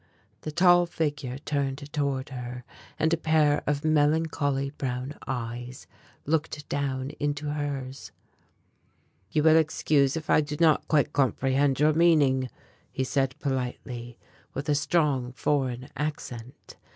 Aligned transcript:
The 0.41 0.51
tall 0.51 0.87
figure 0.87 1.37
turned 1.37 1.77
toward 1.93 2.29
her, 2.29 2.63
and 2.97 3.13
a 3.13 3.17
pair 3.17 3.61
of 3.67 3.85
melancholy 3.85 4.71
brown 4.71 5.13
eyes 5.27 5.85
looked 6.25 6.67
down 6.67 7.11
into 7.19 7.51
hers: 7.51 8.11
"You 9.29 9.43
will 9.43 9.57
excuse 9.57 10.17
if 10.17 10.27
I 10.27 10.41
do 10.41 10.57
not 10.59 10.87
quite 10.87 11.13
comprehend 11.13 11.79
your 11.79 11.93
meaning," 11.93 12.49
he 12.91 13.03
said 13.03 13.37
politely, 13.39 14.17
with 14.55 14.67
a 14.69 14.73
strong 14.73 15.33
foreign 15.33 15.89
accent. 15.95 16.77